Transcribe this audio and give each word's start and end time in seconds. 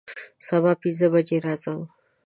سبا 0.47 0.71
پنځه 0.81 1.07
بجې 1.13 1.37
راځم 1.45 1.79